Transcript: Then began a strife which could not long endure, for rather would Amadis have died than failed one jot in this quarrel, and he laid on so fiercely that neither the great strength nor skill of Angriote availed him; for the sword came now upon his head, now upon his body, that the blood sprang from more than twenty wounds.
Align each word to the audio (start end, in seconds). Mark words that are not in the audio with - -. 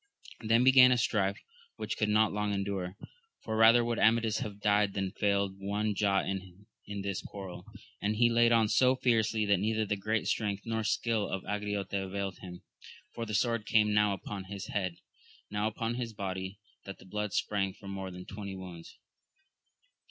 Then 0.39 0.63
began 0.63 0.91
a 0.91 0.97
strife 0.97 1.37
which 1.75 1.95
could 1.95 2.09
not 2.09 2.33
long 2.33 2.55
endure, 2.55 2.97
for 3.43 3.55
rather 3.55 3.85
would 3.85 3.99
Amadis 3.99 4.39
have 4.39 4.59
died 4.59 4.95
than 4.95 5.11
failed 5.11 5.59
one 5.59 5.93
jot 5.93 6.25
in 6.27 6.65
this 7.03 7.21
quarrel, 7.21 7.65
and 8.01 8.15
he 8.15 8.27
laid 8.27 8.51
on 8.51 8.67
so 8.67 8.95
fiercely 8.95 9.45
that 9.45 9.59
neither 9.59 9.85
the 9.85 9.95
great 9.95 10.27
strength 10.27 10.63
nor 10.65 10.83
skill 10.83 11.29
of 11.29 11.43
Angriote 11.43 11.93
availed 11.93 12.39
him; 12.39 12.63
for 13.13 13.27
the 13.27 13.35
sword 13.35 13.67
came 13.67 13.93
now 13.93 14.13
upon 14.13 14.45
his 14.45 14.69
head, 14.69 14.95
now 15.51 15.67
upon 15.67 15.93
his 15.93 16.13
body, 16.13 16.57
that 16.83 16.97
the 16.97 17.05
blood 17.05 17.31
sprang 17.31 17.71
from 17.71 17.91
more 17.91 18.09
than 18.09 18.25
twenty 18.25 18.55
wounds. 18.55 18.97